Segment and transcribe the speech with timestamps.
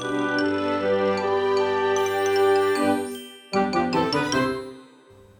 [0.00, 0.04] ハ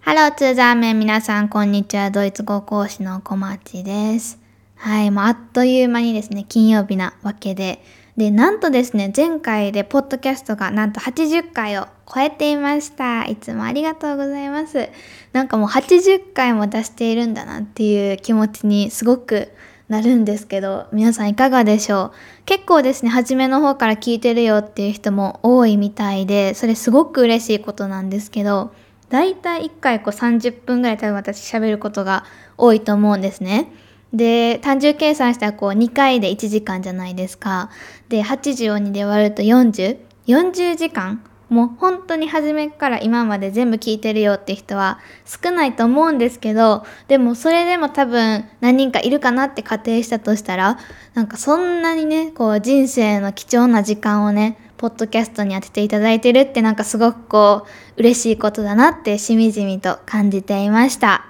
[0.06, 2.10] ローツーザーメン皆さんこんにちは。
[2.10, 4.40] ドイツ語講師の小町です。
[4.74, 7.84] はいもうあっという間にですね金曜日なわけで。
[8.16, 13.26] でなんとですね前回でポッドキャストがなんと80回を超えていました。
[13.26, 14.88] いつもありがとうございます。
[15.32, 19.52] なんかもう80回も出しているんだなっていう気持ちにすごく
[19.88, 22.12] なるんですけど皆さんいかがでしょう？
[22.44, 28.72] 結構ですね初めの方から聞いてるよっていう人も多いみたいでそれすごく嬉しいことなんですけど
[29.08, 32.24] だいたい1回こう30分ぐらい多分私喋ることが
[32.58, 33.72] 多いと思うんですね。
[34.12, 37.70] で単純計算したらこう2回で1時間じゃないですか。
[38.08, 50.78] で80を2で割ると4040 40時間もう本当に初めから今まで全部聞いてるよって人は少ないと思うんですけどでもそれでも多分何人かいるかなって仮定したとしたら
[51.14, 61.24] なんかそんなにねこう人生の貴重な時間をねポッドキャストに当てていただいてるってなんかすごくこう嬉しいことだなってしみじみと感じていました。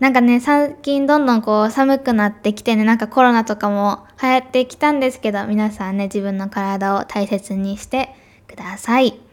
[0.00, 8.10] なんかね、最近どんどんこう寒くなってきてね、なんかコロナとかも流行ってきたんですけど、皆さんね、自分の体を大切にして
[8.48, 9.23] ください。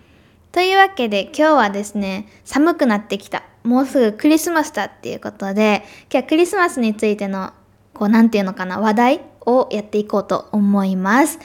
[0.52, 3.44] というわけで今日はですね、寒くなってきた。
[3.64, 7.54] もうすぐクリスマスだっていうことで、今日はクリスマスについての、
[7.94, 11.40] こう、なんていうのかな、話題をやっていこうと思います。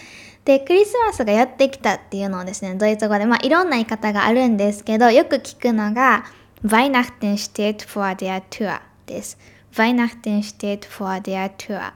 [0.44, 6.24] で、クリスマスがやってきたっていうのをですね、ドイツ語で、まあ、いろんな言い方があるんですけど、よく聞くのが、
[6.64, 9.38] Weihnachten steht vor der Tür です。
[9.72, 11.92] Weihnachten steht vor der Tür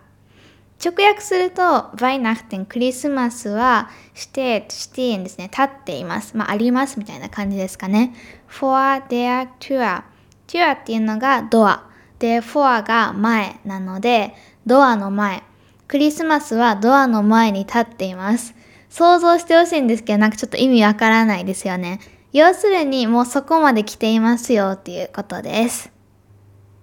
[0.82, 1.62] 直訳すると、
[1.96, 6.34] Weihnachten クリスマスは、してシティンですね、立っています。
[6.36, 8.14] まあ、ありますみたいな感じですかね。
[8.48, 8.74] for
[9.08, 10.02] their tour。
[10.46, 11.84] tour っていうのがドア。
[12.18, 15.42] で、for が前なので、ドアの前。
[15.86, 18.54] クリスマスはドアの前に立っています。
[18.88, 22.00] 想像してほしいんですけど、なんかちょっと意味わからないですよね。
[22.32, 25.99] 要するに、もうそこまで来ていますよっていうことです。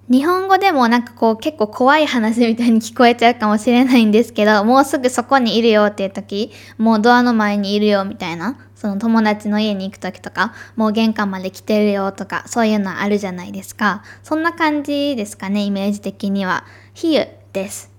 [0.10, 14.02] 日本語でもなんかこう結構怖い話みたいに聞こえちゃうかもしれないんですけど、 もうすぐそこにいるよっていう時、もうドアの前にいるよみたいな、その友達の家に行く時とか、もう玄関まで来てるよとか、そういうのあるじゃないですか。
[14.24, 16.64] そんな感じですかね、イメージ的には。
[16.94, 17.92] 比喩です。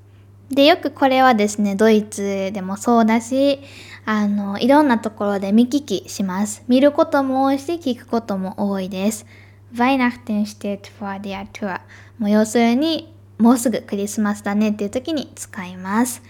[0.51, 3.61] で、よくこれはですね、ドイツでもそうだし、
[4.07, 6.63] あの、いろんなところで見聞きします。
[6.69, 9.27] 見ることも多いし、聞くことも多いです。
[9.73, 11.81] Weihnachten steht vor der Tür
[12.19, 16.23] もう要するにもうすぐクリスマスだねっていう時に使います。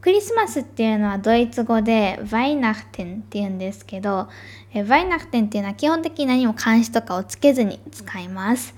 [0.00, 4.28] クリスマスっていうのはドイツ語で Weihnachten っていうんですけど、
[4.72, 8.74] Weihnachten っていうのは基本的に何も漢詞とかをつけずに使います。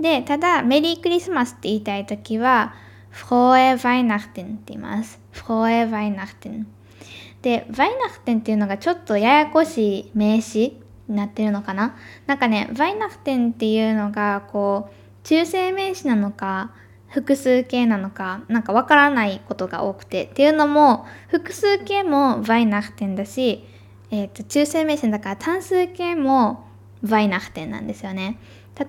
[0.00, 2.74] で、ただメリークリスマスって言いたい時は
[3.12, 5.20] Frohe Weihnachten って言います。
[5.32, 6.64] Frohe Weihnachten
[7.42, 11.96] で、Weihnachten っていうのがちょっとややこしい名詞なってるのかな？
[12.26, 16.72] なんかね、バイナフテンっていうのが、こう、中性名詞なのか、
[17.08, 20.24] 複数形なのか、なんかわからないことが多くて。
[20.24, 23.64] っていうのも、複数形もバイナフテンだし、
[24.10, 26.66] えっ、ー、と、中性名詞だから単数形も
[27.02, 28.38] バイナフテンなんですよね。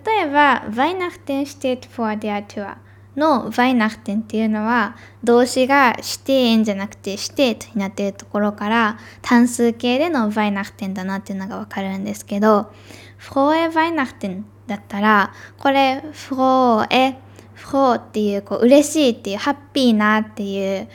[0.06, 2.78] 例えば、バイナフテン steht vor der Tür。
[3.16, 12.72] の Weihnachten っていうのは動詞が指定円じゃなくて指定とになっているところから単数形での Weihnachten だなっていうのがわかるんですけど
[13.20, 17.16] Frohe Weihnachten だったらこれ Frohe
[17.56, 20.90] Froh っていうこう嬉しいっていうハッピーなっていう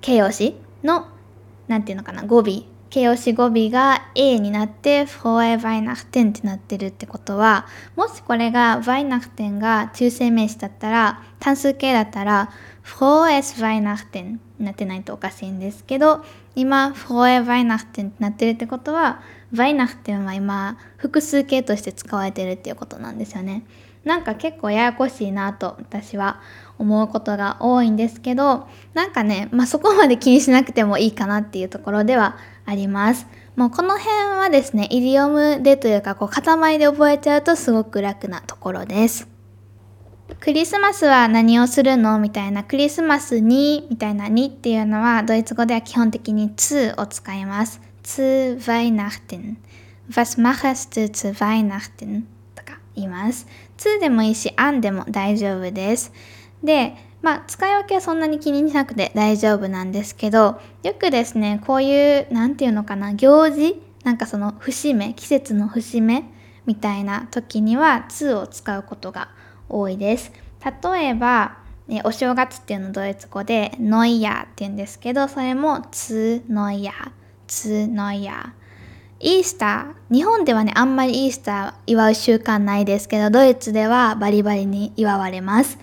[0.00, 1.08] 形容詞の
[1.68, 12.50] なんていうのかな語尾形容詞語尾が A になって Frohe Weihnachten ってなってるってことはもしこれが Weihnachten が中性名詞だったら単数形だったら
[12.82, 16.24] Frohes Weihnachten になってないとおかしいんですけど
[16.54, 19.20] 今 Frohe Weihnachten ってなってるってことは
[19.52, 23.64] Weihnachten は今複数形として使われてるっていうことなんですよね。
[24.04, 26.40] なんか結構ややこしいなと私は
[26.78, 32.36] 思うことが多いんですけどなんかね、まあ、そこまで気にしなくてもいいかなっていうところでは
[32.66, 33.26] あります。
[33.56, 39.26] もうこの辺はですね、イディオムでというか、こう、塊で覚えちゃうとすごく楽なところです。
[40.40, 47.80] クリスマスは何をするのみたいな、クリスマスに、みたいなにっていうのは、ドイツ語では基本的に zu を使います。
[48.02, 49.56] zu Weihnachten。
[50.10, 52.24] Was machst du zu Weihnachten?
[52.54, 53.46] とか言います。
[53.78, 56.12] 2でもいいし、an でも大丈夫です。
[56.62, 66.24] で、まあ、使い分けはそんなに気にしなくて大丈夫なんですけど、よくですね、こういう、なんていうのかな、行事なんかその節目、季節の節目
[66.66, 69.30] みたいな時には、2を使うことが
[69.68, 70.32] 多いです。
[70.82, 71.58] 例えば、
[71.88, 77.26] ね、お正月っていうのドイツ語でノイヤーって言うんですけど、それもツーノイヤー。
[77.46, 78.52] つのや。
[79.18, 85.78] イースター、日本ではね、あんまりイースター祝う習慣ないですけど、ドイツではバリバリに祝われます。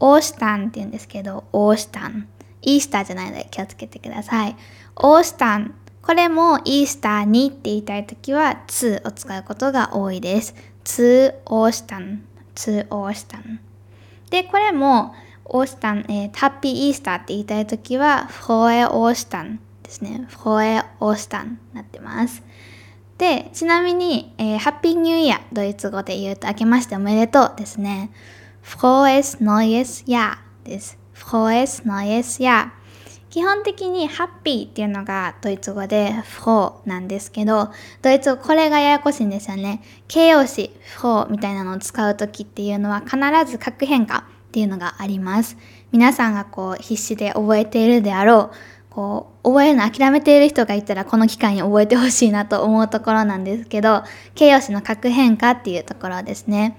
[0.00, 2.28] オーシタンって言うんですけど、オーシタン。
[2.62, 4.56] イースターじゃないので気をつけてください。
[4.96, 5.74] オーシタン。
[6.02, 10.54] これもイースターにって言いたいときは、つを使うことが多いです。
[10.84, 12.22] つオーシタン。
[12.54, 13.60] つオーシタン。
[14.30, 15.14] で、これも、
[15.44, 20.26] オーシタン、えー、ハッピーイースターって言いたいときは、フォーエオーシタンですね。
[20.28, 22.42] フォーエオーシタンになってます。
[23.18, 28.10] で、ちなみに、えー、ハッピーニューイヤー、ドイツ語で言うと、明けましておめでとうですね。
[28.62, 30.98] Frohes neues Jahr です。
[31.14, 32.70] frohes neues Jahr
[33.30, 37.70] 基本的にハッピーっていうのがドイツ語でフローなんですけど、
[38.02, 39.82] ドイツ語これがややこしいんですよね。
[40.08, 43.18] 形容詞、フローみたいなのを使うときっていうのは必
[43.48, 44.18] ず核変化
[44.48, 45.56] っていうのがあります。
[45.92, 48.56] 皆さんがこう必死で覚えているであろう
[48.90, 54.02] こう、覚えるの諦めている人がいたらこの機会に覚えてほしいなと思うところなんですけど、
[54.34, 56.76] 形容詞の核変化っていうところですね。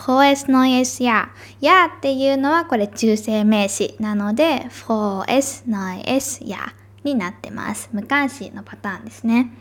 [0.00, 1.28] フォーエスノイエスや、
[1.60, 6.72] やっていうのはこれ中性名詞なので、フォーエスノイエスや
[7.04, 7.90] になってます。
[7.92, 9.52] 無関詞のパターンですね。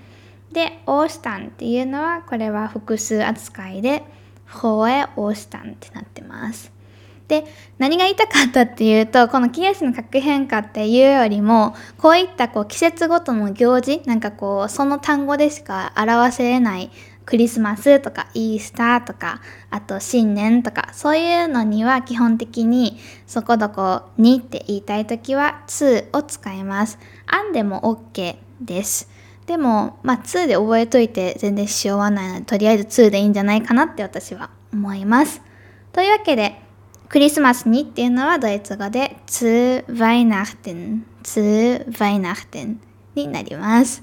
[0.53, 4.03] で、オースタンっていうのはこれは複数扱いで、
[4.45, 6.71] フォーエオースタンってなってます。
[7.30, 7.45] で
[7.77, 16.89] 何が言いたかったっていうとこの季節の核変化っていうよりもこういったこう季節ごとの行事なんかこうその単語でしか表せれない
[17.30, 19.40] クリスマスとかイースターとか
[19.70, 22.98] あと新年とかそういうのには基本的に
[23.28, 26.98] そこどこにって言いたい時は to を使います。
[27.28, 29.08] あんでも OK です。
[29.46, 35.44] でも、まあ、2で覚えといて全然しようがないので、とりあえず2でいいんじゃないかなって私は思います。
[35.94, 36.60] というわけで、
[37.10, 42.78] クリスマスにっていうのはドイツ語で zu Weihnachten, zu Weihnachten
[43.14, 44.02] になります。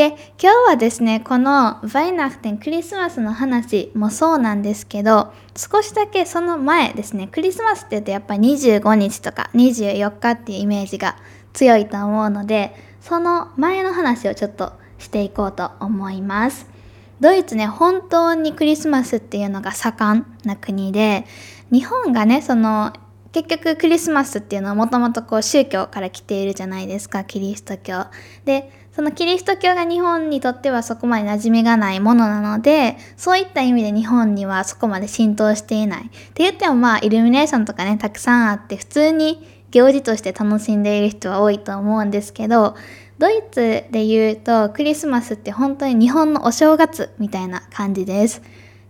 [0.00, 11.18] で、今日はですね、この Weihnachten クリスマスの話もそうなんですけど、少しだけその前ですね、クリスマスって言うとやっぱり25日とか24日っていうイメージが
[11.52, 16.66] 強いと思うので、その前の話をちょっとしていこうと思います。
[17.20, 21.26] ドイツね、本当にクリスマスっていうのが盛んな国で、
[21.70, 22.94] 日本がねその
[23.32, 28.06] 結局クリスマスっていうのはもともとこう宗教から来ているじゃないですかキリスト教
[28.44, 42.76] でそのキリスト教が日本にとってはそこまで馴染みがないものなのでそういった意味で日本にはそこまで浸透していないって言ってもまあイルミネーションとかねたくさんあって普通に行事として楽しんでいる人は多いと思うんですけど
[43.18, 48.42] ドイツで言うとクリスマスって本当に日本のお正月みたいな感じです。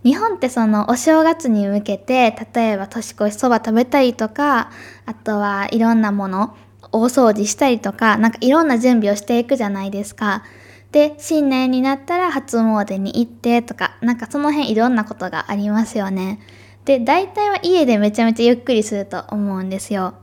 [0.03, 4.71] 日本ってそのお正月に向けて例えば年越しそば食べたりとか
[5.05, 6.57] あとはいろんなもの
[6.91, 10.43] 大掃除したりとかなんかいろんな準備をしていくじゃないですか。
[10.91, 16.39] で新年になったら初詣に行ってとかなんかその辺いろんなことがありますよね。
[16.85, 20.15] で大体は家でめちゃめちゃゆっくりすると思うんですよ。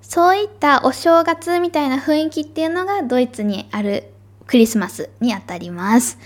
[0.00, 4.12] そういったお正月みたいな雰囲気っていうのがドイツにある
[4.46, 6.18] クリスマスにあたります。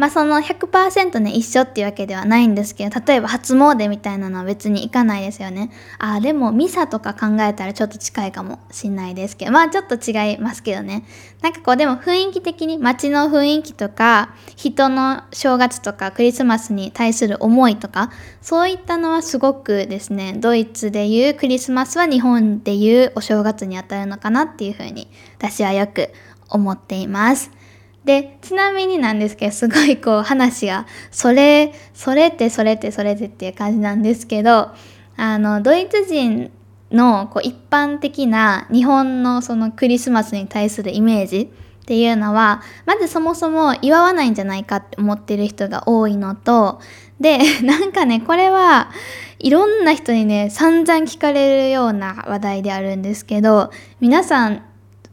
[0.00, 11.04] まあその100%ね一緒っていうわけではないんですけど例えば初詣みたいなのは別に行かないですよねああでもミサとか考えたらちょっと近いかもしんないですけどまあちょっと違いますけどね
[11.42, 18.10] なんかこうでも雰囲気的に街の雰囲気とか人の正月とかクリスマスに対する思いとか
[18.40, 26.08] そういったのはすごくですねドイツでいうクリスマスは日本でいうお正月にあたるのかなっていうふうに私はよく
[26.48, 27.59] 思っています。
[28.04, 34.70] で、ちなみになんですけど、すごいこう話が、それ、それってそれってそれってっていう感じなんですけど、
[35.16, 36.50] あの、ドイツ人
[36.90, 41.50] のこう一般的な日本のそのクリスマスに対するイメージ
[41.82, 46.80] っていうのは、まずそもそも祝わないんじゃないかって思ってる人が多いのと、
[47.20, 48.90] で、 なんかね、これは
[49.38, 54.62] いろんな人にね、散々聞かれるような話題であるんですけど、皆さん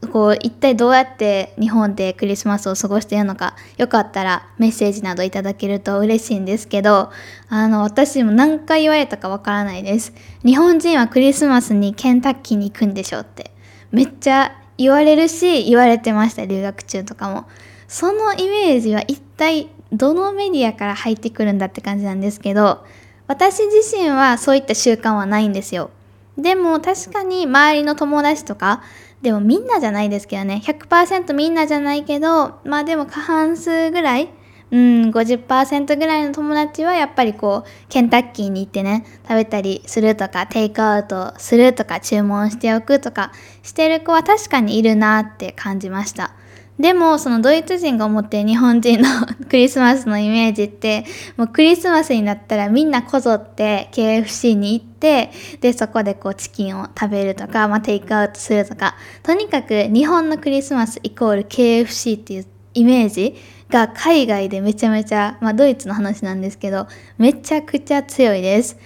[0.07, 7.11] こう一体どうやって日本でクリスマスを過ごしているのかよかったらメッセージなどいただけると嬉しいんですけど
[7.49, 10.13] あの私も何回言われたかわからないです。
[10.43, 13.51] 日本人はクリスマスにケンタッキーに行くんでしょうって。
[13.91, 17.45] めっちゃ言われるし言われてました留学中とかも。
[17.87, 22.85] そのイメージは一体どのメディアから入ってくるんだって感じなんですけど
[23.27, 25.89] 私自身はそういった習慣はないんですよ。
[26.37, 28.83] でも確かに周りの友達とか
[29.21, 30.61] でもみんなじゃないですけどね。
[30.63, 34.29] 100%みんなじゃないけどまあでも過半数ぐらい
[34.69, 43.31] うん50%ぐらいの友達はやっぱりこうケンタッキーに行ってね食べたりするとかテイクアウトするとか注文しておくとか
[43.63, 46.33] してる子は確かにいるなって感じました。
[46.79, 49.09] でもそのドイツ人が思ってる日本人の
[49.49, 51.05] クリスマスのイメージって
[51.35, 63.35] もうクリスマスになったらみんなこぞって KFC に行ってでそこでこうチキンを食べるとか、まあ、テイクアウトするとかとにかく日本のクリスマスイコール KFC っていうイメージ
[63.69, 68.77] が海外でめちゃめちゃ、まあ、ドイツの話なんですけどめちゃくちゃ強いです。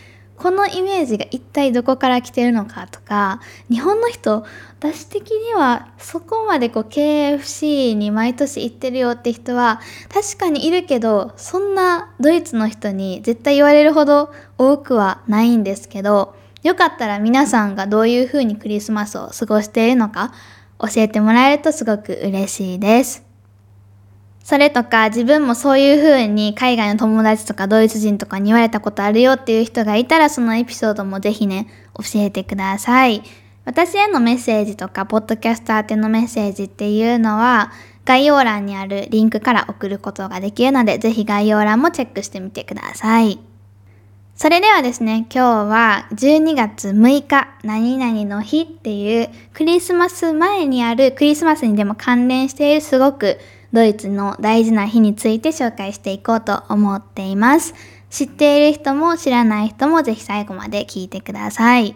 [0.41, 4.43] このイメージが一体どこから来てるのかとか日本の人
[4.79, 9.81] 私的にはそこまでこう KFC に毎年行ってるよって人は
[10.11, 20.33] 確かにいるけどそんなドイツの人に絶対言われるほど多くはないんですけどよかったら皆さんがどういう風にクリスマスを過ごしているのか
[20.79, 23.30] 教えてもらえるとすごく嬉しいです。
[24.43, 33.23] それとか自分もそういう風に海外の友達とかドイツ人とかに言われたことあるよっていう人がいたらそのエピソードもぜひね、教えてください。
[33.63, 37.71] 私へのメッセージとか、ポッドキャスター宛てのメッセージっていうのは、
[38.05, 43.39] 概要欄にあるリンクから送ることができるので、ぜひ概要欄もチェックしてみてください。
[44.35, 53.37] それではですね、今日は12月6日、何々の日っていうクリスマス前にあるクリスマスにでも関連しているすごく
[53.73, 57.73] ドイツの大事な日について紹介していこうと思っています。
[58.09, 61.95] 知っている人も知らない人もぜひ最後まで聞いてください。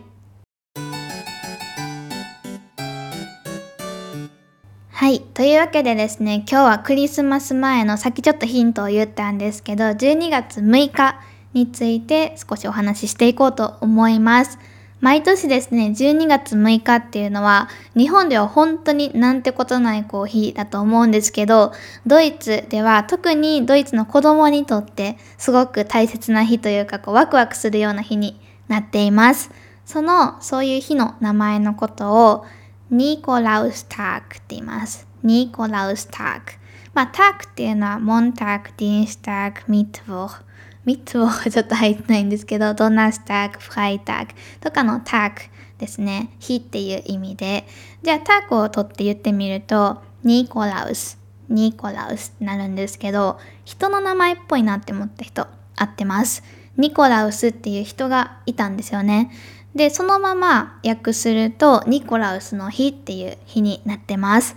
[4.92, 5.20] はい。
[5.20, 11.20] というわけでですね、今日はクリスマス前のさっきちょっとヒントを言ったんですけど、12月6日
[11.54, 14.58] について少しお話ししていこうと思います。
[15.02, 21.74] 毎年ですね、12月6日っていうのは、日本では本当になんてことないこう日だと思うんですけど、
[22.08, 29.52] ドイツでは特にドイツの子供にとってすごく大切な日というか、こうワクワクするような日になっています。
[29.86, 32.46] その、そういう日の名前のことを、
[32.90, 35.08] ニコラウスタークって言います。
[35.24, 36.54] ニコラウスターク。
[36.94, 40.45] まあ、タークっていうのは、モンターク、ディンスターク、ミットボー。
[40.86, 45.42] 3つはちょっと入ってないんですけど、ドナスターク、フライタークとかのターク
[45.78, 46.30] ですね。
[46.40, 47.68] 日っていう意味で。
[48.04, 56.44] じゃあタークを取って言ってみると、ニコラウス、ニコラウスってなるんですけど、人の名前っぽいなって思った人、合ってます。
[56.78, 59.32] ニコラウスっていう人がいたんですよね。
[59.76, 64.56] で、そのまま訳すると、ニコラウスの日っていう日になってます。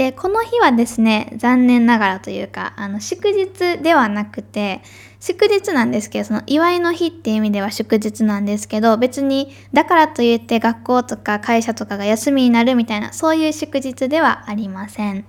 [0.00, 4.80] で、この日はですね、残念ながらというか、あの、祝日ではなくて、
[5.20, 15.26] 祝日なんですけど、その祝いの日っていう意味では祝日なんですけど、別にだからといって学校とか会社とかが休みになるみたいな、そういう祝日ではありません。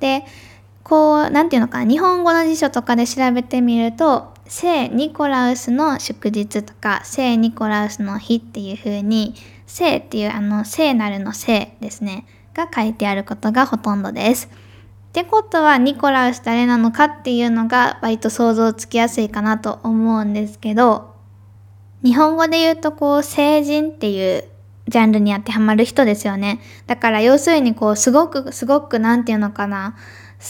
[0.00, 0.26] で、
[0.82, 9.34] こう、なんていうのかな、日本語の辞書とかで調べてみると、聖ニコラウスの祝日とか、聖ニコラウスの日っていう風に、
[9.66, 14.48] 聖っていうあの聖なるの聖ですね、が書いてあることがほとんどです。
[14.48, 21.14] ってことはニコラウス誰なのかっていうのが割と想像つきやすいかなと思うんですけど
[22.02, 24.44] 日本語で言うとこう成人っていう
[24.88, 26.60] ジャンルに当てはまる人ですよね。
[26.86, 29.96] だから要するにこうすごくすごくなんていうのかな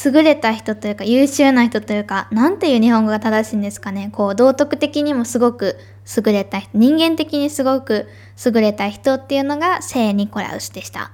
[0.04, 5.78] 優れた人というか優秀な人というかなんていう日本語が正しいんですかねこう道徳的にもすごく
[6.16, 8.08] 優れた人人間的にすごく
[8.44, 11.12] 優れた人っていうのが聖ニコラウスでした。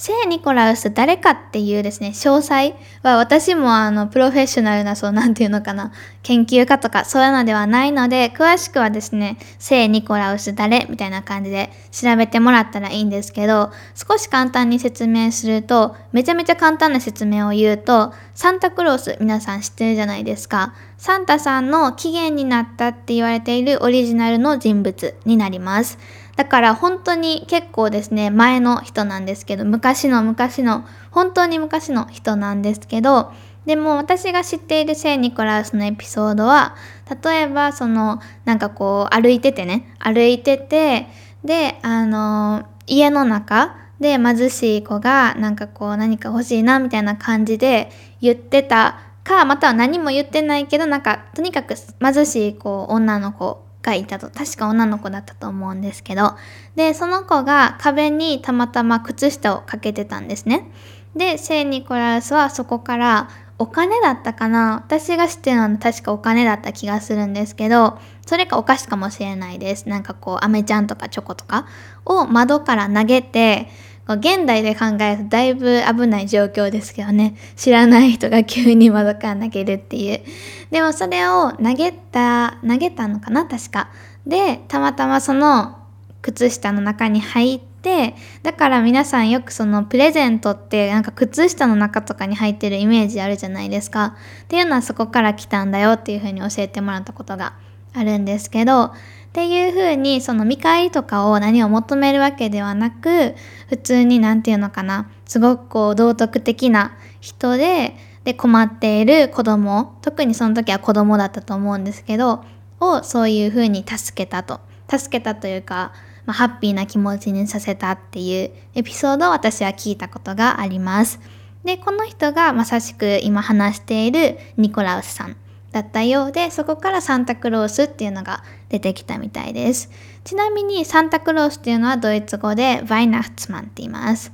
[0.00, 5.90] 聖ニコラウス誰かっていうですね、詳細は私もあの、プロフェッショナルな、そう、なんていうのかな、
[6.22, 20.74] 研究家とかそういうのではないので、詳しくはですね、聖ニコラウス誰みたいな感じで調べてもらったらいいんですけど、少し簡単に説明すると、めちゃめちゃ簡単な説明を言うと、サンタクロース皆さん知ってるじゃないですか。
[20.96, 25.98] サンタさんの起源になったって言われているオリジナルの人物になります。
[26.38, 33.32] だから本当に結構ですね、前の人なんですけど、昔の昔の、本当に昔の人なんですけど、
[33.66, 36.76] でも私が知っている聖ニコラウスのエピソードは、
[37.24, 41.08] 例えばその、なんかこう歩いててね、歩いてて、
[41.42, 47.90] で、あの、家の中で貧しい子がなんかこう何か欲しいなみたいな感じで
[48.20, 56.36] 言ってたか、または何も言ってないけど、なんかとにかく貧しいこう女の子がいたと確か女の子だったと思うんですけど
[56.76, 60.70] でその子が壁にたまたま靴下をかけてたんですね。
[61.16, 64.84] で聖ニコラウスはそこからお金だったかな。
[64.86, 69.88] 私が知ってるのは確かお金だった気がするんですけどそれかお菓子かもしれないです。
[69.88, 71.66] なんかこうアメちゃんとかチョコとか
[72.04, 73.68] を窓から投げて
[74.14, 77.36] 現代で考えるとだいぶ危ない状況ですけどね。
[77.56, 80.22] 知らない人が急に窓から投げるっていう。
[80.70, 83.46] でもそれを投げた投げたのかな？
[83.46, 83.90] 確か。
[84.26, 85.78] でたまたまその
[86.22, 94.16] 靴下の中に入ってだから皆さんよくそのプレゼントってなんか靴下の中とかに入ってるイメージあるじゃないですか。
[94.44, 97.54] っていうのはそこから来たんだよっていうふうに教えてもらったことが
[97.94, 98.92] あるんですけど
[99.38, 103.36] っていうふうにその見返りとかを何を求めるわけではなく
[103.68, 105.08] 普通に何て言うのかな。
[105.26, 112.44] すごくこう道徳的な人でで困っている子供特にその時は子供だったと思うんですけど
[112.80, 114.58] をそういうふうに助けたと。
[114.90, 115.92] 助けたというか、
[116.26, 121.20] まあ、ハッピーな気持ちにさせたっていうエピソードを私は聞いたことがあります。
[121.64, 125.36] でこの人がまさしく今話しているニコラウスさん。
[125.72, 129.90] だったようでそこからサンタクロースっていうのが出てきたみたいです。
[130.24, 134.32] ちなみにサンタクロースっていうのはドイツ語でヴァイナッツマンって言います。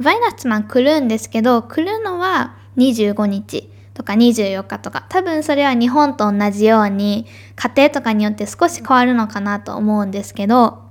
[0.00, 5.06] ヴァイナッツマン来るんですけど来るのは25日とか24日とか。
[5.08, 10.82] 多分それは日本と同じように家庭とかによって少し変わるのかなと思うんですけど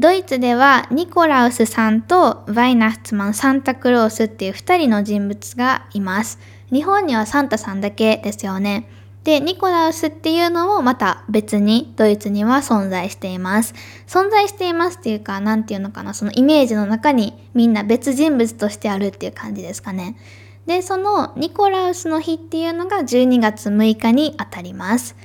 [0.00, 6.40] ドイツではニコラウスさんとヴァイナッツマンサンタクロースっていう2人の人物がいます。
[6.72, 8.88] 日本にはサンタさんだけですよね。
[9.24, 13.74] で、ニコラウスっていうのもまた別にドイツには存在しています。
[14.06, 20.16] 存在していますっていうか、なんていうのかな、そのイメージの中にみんな別人物としてあるっていう感じですかね。
[20.66, 25.16] で、そのニコラウスの日っていうのが12月6日にあたります。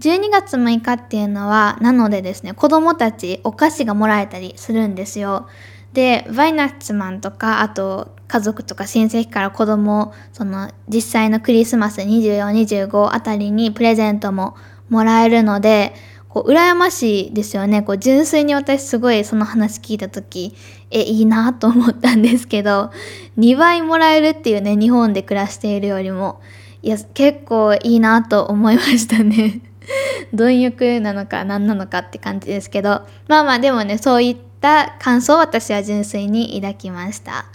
[0.00, 5.46] 12月6日っていうのは、なのでですね、子供たちお菓子がもらえたりするんですよ。
[5.92, 14.56] で、ヴァイナッツマンとか、あと家族とか親戚から子供その実際のクリスマス2425あたりにプレゼントも
[14.88, 15.94] もらえるので
[16.28, 17.82] こう羨ましいですよね。
[17.82, 20.54] こう純粋に私すごいその話聞いた時
[20.90, 22.90] えいいなと思ったんですけど
[23.38, 26.40] 2倍もらえるっていうね日本で暮らしているよりも
[26.82, 29.60] いや結構いいなと思いましたね。
[30.34, 33.02] 貪欲なのか何なのかって感じですけど。
[33.28, 37.46] まあまあでもねそういった感想を私は純粋に抱きました。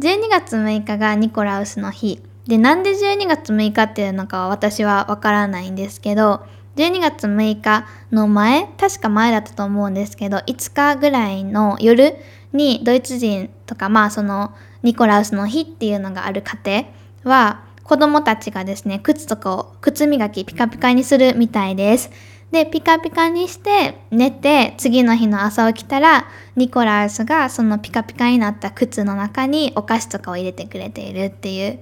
[0.00, 2.22] 12月6日がニコラウスの日。
[2.46, 6.40] で、なんで12月6日っていうのかは私はわからないんですけど、
[6.76, 12.16] 12月6日の前、確か前だったと思うんですけど、5日ぐらいの夜
[12.54, 16.86] にドイツ人とか、まあそのニコラウスの日っていうのがある家
[17.24, 22.10] 庭は、子供たちがですね、靴とかを、靴磨きピカピカにするみたいです。
[22.52, 31.80] で、ピカピカにして寝て、次の日の朝起きたら、ニコラウスがそのピカピカになった靴の中にお菓子とかを入れてくれているっていう。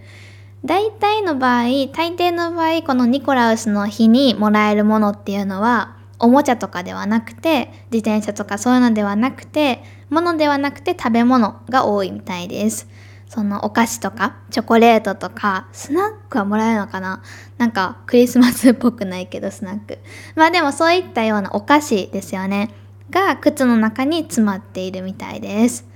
[0.65, 12.87] 大体の場合、大抵の場合、このニコラウスの日にもらえるものっていうのは、おもちゃとかではなくて、自転車とかそういうのではなくて、ものではなくて食べ物が多いみたいです。
[13.31, 17.23] そのお菓子とかチョコレートとかスナックはもらえるのかな？
[17.59, 20.01] なんかクリスマスっぽくないけどスナック。
[20.35, 22.75] まあでもそういったようなお菓子ですよね。
[23.11, 25.87] が靴の中に詰まっているみたいです。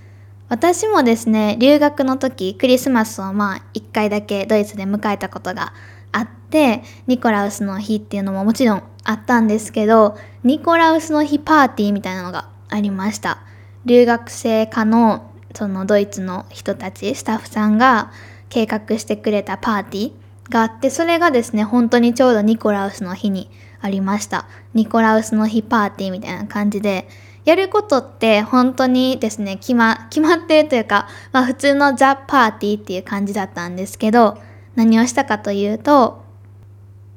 [0.49, 5.73] 私もですね留学の時クリスマスをまあ1回だけドイツで迎えたことが
[6.13, 13.41] あってニコラウスの日っていうのももちろんあったんですけどニコラウスの日パーティーみたいなのがありました。
[13.87, 18.13] 留学生科のそのドイツの人たちスタッフさんが
[18.49, 20.13] 計画してくれたパーティー
[20.51, 24.47] があってそれがですね本当にちょうどニコラウスの日にありました。
[24.73, 27.07] ニコラウスの日パーティーみたいな感じで
[27.45, 34.39] やることって本当にですね決ま決まってるというか、まあ、普通のザ・パーティーっていう感じだったんですけど
[34.75, 36.25] 何をしたかというと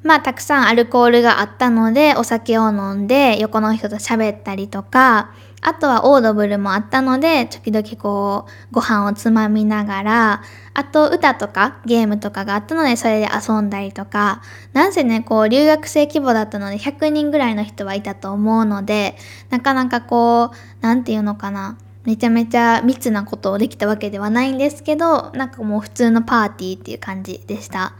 [0.04, 10.42] まあたくさんアルコールがあったのでお酒を飲んで横の人と喋ったりとかあとはオードブルもあったので、時々こう、ご飯をつまみながら、
[10.74, 14.42] あと歌とかゲームとかがあったので、それで遊んだりとか、
[14.74, 19.18] なんせね、こう、留学生規模だったので、100人ぐらいの人はいたと思うので、
[19.50, 27.94] なかなかこう、なんていうのかな、めちゃめちゃ密なことをできたわけではないんですけど、なんかもう普通のパーティーっていう感じでした。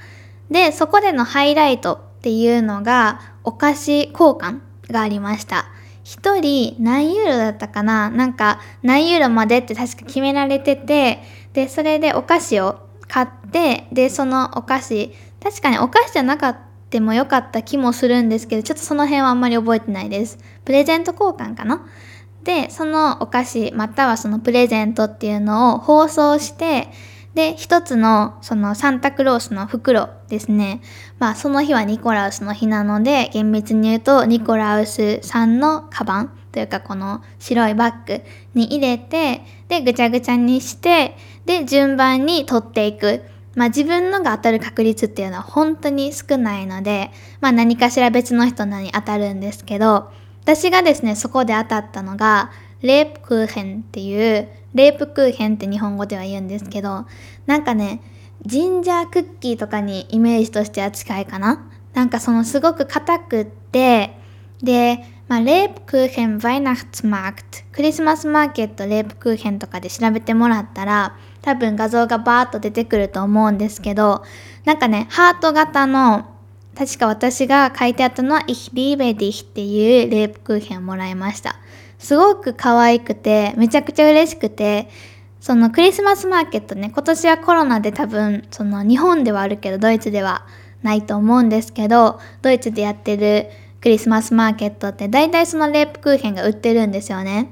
[0.50, 5.66] で、そこでのハイライトっていうのが、お菓子交換がありました。
[6.08, 8.10] 1人何ユーロだったかな？
[8.10, 15.12] なんか何ユーロまでって確か決められてて、で、それでお菓子を買って、で、そのお菓子、
[15.44, 16.58] 確かにお菓子じゃなかっ
[16.90, 20.40] たもよかった気もするんですけど、ちょっとその辺はあんまり覚えてないです。
[20.64, 21.86] プレゼント交換かな？
[22.46, 26.88] で、そのお菓子、またはそのプレゼントっていうのを包装して、
[27.38, 30.82] で、一つのそのサンタクロースの袋ですね。
[31.20, 38.24] まあその日はニコラウスの日なので、厳密に言うとニコラウスさんのカバンというかこの白いバッグ
[38.56, 43.22] に入れて、で、ぐちゃぐちゃにして、で、順番に取っていく。
[43.54, 50.10] まあ自分のが当たる確率っていうのは本当に少ないので、まあ何かしら別の人のに当たるんですけど、
[50.42, 52.50] 私がですね、そこで当たったのが、
[52.82, 57.06] レープクーヘンっていう、レープクーヘンって日本語では言うんですけど、
[57.48, 58.02] なんかね、
[58.46, 61.70] ジンジャークッキーとかにイメージとしては近いかな。
[61.94, 64.16] なんかそのすごく硬くって、
[64.62, 74.24] で、まあ、レープクーヘン、バイナッツマークト、クリスマスマーケット、レープクーヘンとかで調べてもらったら、多分画像がバーッと出てくると思うんですけど、
[74.64, 76.26] なんかね、ハート型の、
[76.78, 81.56] 確か私が書いてあったのは、Ich liebe dich っていうレープクーヘンをもらいました。
[82.00, 84.90] すごく可愛くて、めちゃくちゃ嬉しくて、
[85.40, 90.46] そのクリスマスマーケットね、今年はコロナで多分、その日本ではあるけど、ドイツでは
[90.84, 93.50] ないと思うんですけど、ドイツでやってる
[93.82, 97.52] クリスマスマーケットって大体そのレープクーヘンが売ってるんですよね。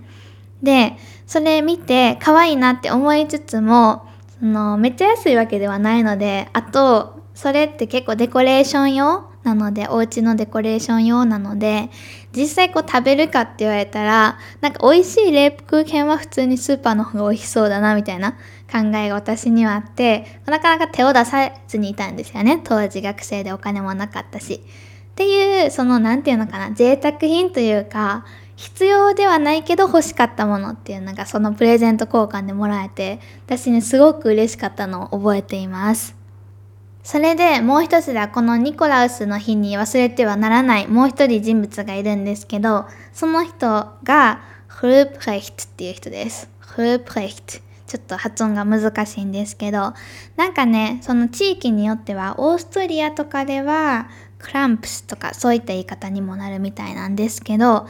[0.62, 0.93] で、
[1.27, 4.05] それ見て可愛いなって思いつつも、
[4.39, 11.89] そのめっちゃ安いわけではないので、あと、それって結構デコレーション用なので、お家のデコレーション用なので、
[12.36, 18.31] 実際こう食べるかって言われたら、なんか美味しいレープクーヘンは普通にスーパーの方が美味しそうだなみたいな
[18.71, 22.60] 考えが私にはあって、なかなか手を出さずにいたんですよね。
[22.63, 24.55] 当時学生でお金もなかったし。
[24.55, 36.24] っていう、その、なんていうのかな、贅沢品というか、必要ではないけど欲しかったものっていうのがそのプレゼント交換でもらえて、私ね、すごく嬉しかったのを覚えています。
[37.05, 46.49] それでもう一つではこのニコラウスの日に忘れてはならないもう一人人物がいるんですけど、その人がフループレヒトっていう人です。
[46.57, 47.59] フループレヒト。
[47.85, 49.93] ちょっと発音が難しいんですけど、
[50.35, 57.87] なんかね、その地域によっては、オーストリアとかでは、クランプスとかそういった言い方にもなるみたいなんですけど、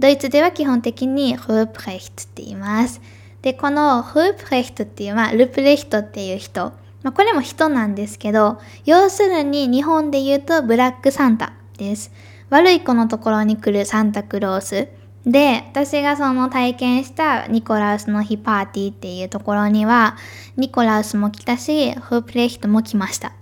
[0.00, 3.00] ドイツでは基本的にフープレヒトって言います。
[3.40, 12.10] で、このフープレヒトっていう、まあ、ルプレヒトっていう人、まあ、これも人なんですけど、要するに日本で言うとブラックサンタです。
[12.50, 14.88] 悪い子のところに来るサンタクロース。
[15.26, 20.16] で、私がその体験したニコラウスの日パーティーっていうところには、
[20.56, 23.32] ニコラウスも来たし、フープレヒトも来ました。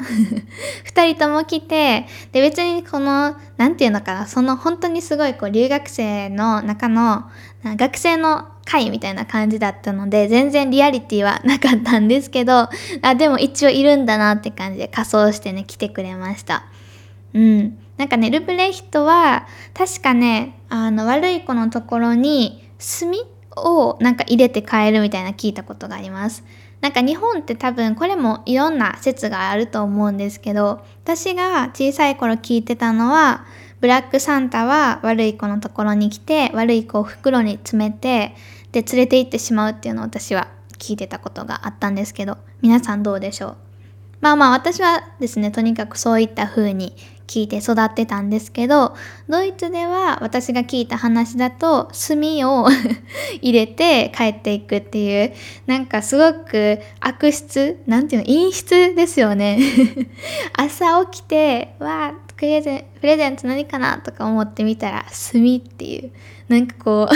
[0.85, 7.31] 二人とも来て、で、別にこの、なんていうのかな、その本当にすごいこう留学生の中の、
[7.63, 12.69] 学生の会みたいな感じだったので、全然リアリティはなかったんですけど、
[13.01, 16.65] あ、でも一応いるんだなって感じで仮装してね、来てくれました。
[17.33, 17.79] うん。
[17.97, 23.11] なんかね、ルブレヒトは、確かね、あの、悪い子のところに、炭
[23.57, 26.45] をなんか入れて変えるみたいな聞いたことがあります。
[26.81, 33.47] なんか日本って多分これもいろんな説があると思うんですけど、私が小さい頃聞いてたのは、
[33.81, 38.35] ブラックサンタは悪い子のところに来て、悪い子を袋に詰めて、
[38.77, 43.57] で、連れて行ってしまうっていうのを私は聞いてたことがあったんですけど、皆さんどうでしょう？
[44.21, 46.95] まあまあ私はですね、とにかくそういった風に
[47.27, 48.95] 聞いて育ってたんですけど、
[49.31, 52.19] ドイツでは私が聞いた話だと、炭
[52.51, 52.69] を
[53.41, 55.33] 入れて帰っていくっていう、
[55.65, 59.59] なんかすごく悪質、なんていうの、陰湿ですよね。
[60.55, 66.11] 朝起きて、わあ、プレゼン、プレゼント何かなとか思ってみたら、炭っていう。
[66.49, 67.15] なんかこう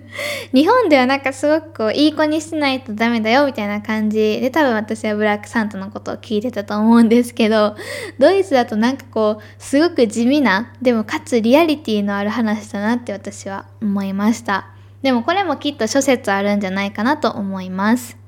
[0.56, 7.76] 日本ではなんかすごくこう、いい子にしないとダメだよみたいな感じで、多分私はブラックサンタのことを聞いてたと思うんですけど、
[8.18, 14.68] ドイツだとなんかこう、すごく地味な、でもかつリアリティのある話だなって私は思いました。
[15.02, 18.19] でもこれもきっと諸説あるんじゃないかなと思います。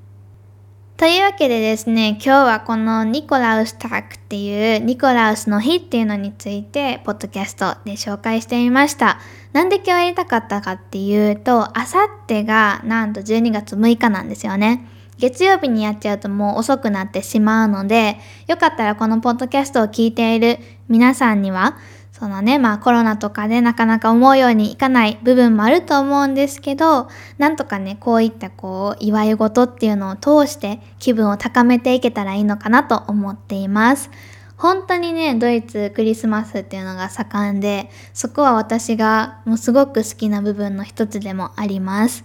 [0.96, 9.18] というわけでですね、今日はこのニコラウスタークっていうニコラウスの日っていうのについて、ポッドキャストで紹介してみました。
[9.52, 14.86] なんで今日やりたかったかっていうと、あさってがなんと12月6日なんですよね。
[15.18, 21.76] 月曜日にやっちゃうともう遅くなってしまうので、よかったらこのポッドキャストを聞いている皆さんには、
[22.22, 34.08] そのね、まあコロナとかでなかなか思うようにいかない部分もあると思うんですけど、なんとかね、こういったこう、祝い事っていうのを通して気分を高めていけたらいいのかなと思っています。
[34.56, 42.24] 本当にね、ドイツクリスマスっていうのが盛んで、そこは私がもうすごく好きな部分の一つでもあります。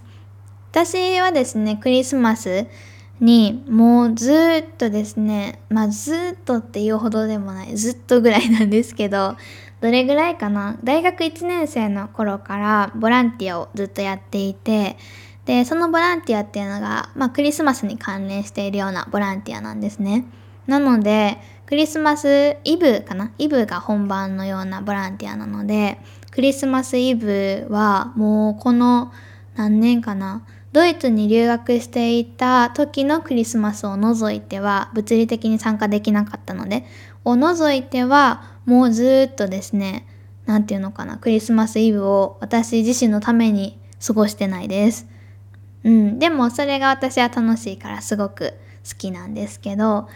[0.70, 2.68] 私はですね、クリスマス
[3.20, 9.36] にもうずっとですね、まあずっとっていうほどでもない、ずっとぐらいなんですけど、
[9.80, 10.76] どれぐらいかな？
[10.82, 14.96] 大学1年生の頃からボランティアをずっとやっていて
[15.44, 20.24] でそのボランティアっていうのが、まあ、クリスマスに関連しているようなボランティアなんですね。
[20.66, 23.32] なのでクリスマスイブかな？
[23.38, 25.98] イブが本番のようなボランティアなので
[26.30, 29.12] クリスマスイブはもうこの
[29.54, 30.44] 何年かな？
[30.70, 36.84] ドイツに留学していた時のクリスマスを除いては物理的に参加できなかったので
[37.24, 40.06] を除いてはもうずっとですね、
[40.44, 45.06] なんていうのかな、クリスマスイブを私自身のために過ごしてないです。
[45.84, 48.52] うん、でもそれが私は楽しいからすごく
[48.86, 50.10] 好きなんですけど、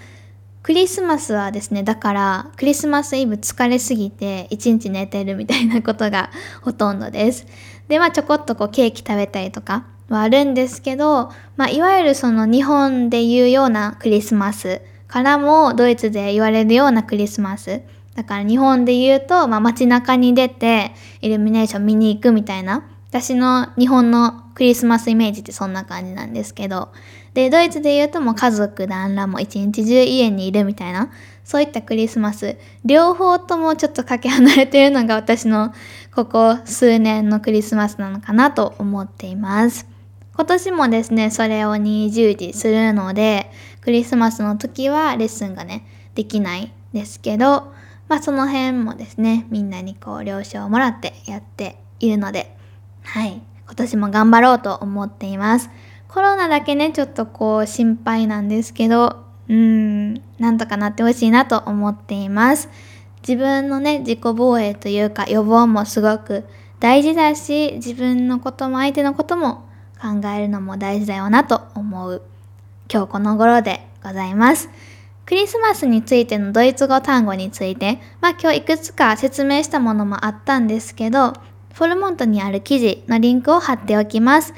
[0.63, 6.29] クリスマスはですね、だからクリスマスイブ疲れすぎて一日寝てるみたいなことが
[6.61, 7.47] ほとんどです。
[7.89, 17.81] で、まあちょこっとこうケーキ食べたりとかはあるんですけど、まあいわゆるその日本で言うようなクリスマスからもドイツで言われるようなクリスマス。
[18.15, 22.89] だから日本で言うと、まあ街中に出てイルミネーション見に行くみたいな。
[23.09, 26.89] 私の日本のクリスマスイメージってそんな感じなんですけど、
[27.35, 31.11] で、ドイツで言うともう家族団らも一日中家にいるみたいな、
[31.45, 35.75] そういったクリスマス、両方ともちょっとかけ離れてるのが私の
[36.15, 39.87] ここ数年のクリスマスなのかなと思っています。
[40.35, 43.51] 今年もですね、それを20時するので、
[43.83, 47.75] クリスマスの時はレッスンがね、できないですけど、
[48.13, 52.55] まあその辺もですね、みんなにこう了承をもらってやっているので、
[53.05, 55.71] はい、今年も頑張ろうと思っています。
[56.09, 62.69] コロナだけね、ちょっとこう心配なんですけど、うん、なんとかなってほしいなと思っています。
[63.27, 66.45] 自分のね、自己防衛というか予防もすごく
[66.81, 69.67] 大事だし、自分のことも相手のことも
[69.99, 72.21] 考えるのも大事だよなと思う
[72.93, 74.69] 今日この頃でございます。
[75.25, 81.35] クリスマスについてのドイツ語単語について、まあ今日いくつか説明したものもあったんですけど、
[81.75, 84.53] フォルモントにある記事のリンクを貼っておきます。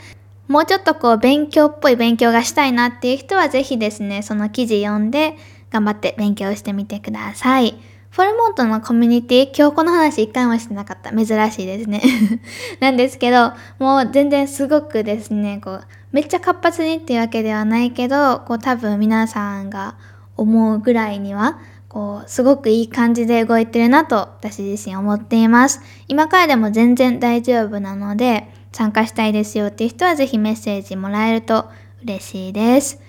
[0.48, 5.36] もうちょっとこう勉強っぽい勉強がしたいなっていう人はぜひですね、その記事読んで
[5.70, 7.78] 頑張って勉強してみてください。
[8.10, 11.10] フォルモントのコミュニティ、今日この話一回もしてなかった。
[11.10, 12.00] 珍しいですね。
[12.78, 19.96] なんですけど、もう全然すごくですね、こう、めっちゃ活発にっていうわけではないけど、こう多分皆さんが
[20.36, 25.80] 思うぐらいには、こう、すごくいい感じで動いてるなと私自身思っています。
[26.08, 31.66] 今からでも全然大丈夫なので、参加したいですよっていう人はぜひメッセージもらえると
[32.02, 33.00] 嬉しいです。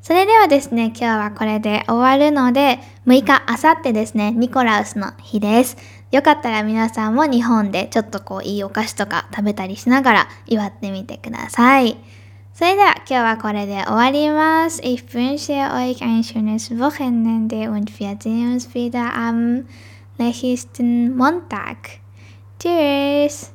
[0.00, 5.76] それではですね、今日はこれで終わるので、6日、あさってですね、ニコラウスの日です。
[6.10, 11.98] よかったら皆さんも日本でちょっとこういいお菓子とか食べたりしながら祝ってみてください。
[12.59, 14.81] それでは今日はこれで終わります。
[14.81, 19.65] Ich wünsche euch ein schönes Wochenende und wir sehen uns wieder am
[20.17, 21.99] nächsten Montag.
[22.57, 23.51] Tschüss!